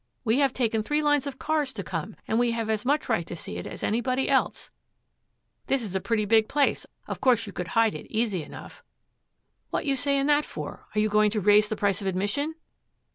[0.25, 3.27] 'We have taken three lines of cars to come, and we have as much right
[3.27, 4.71] to see it as anybody else';
[5.67, 8.83] 'This is a pretty big place, of course you could hide it easy enough';
[9.69, 12.55] 'What you saying that for are you going to raise the price of admission?'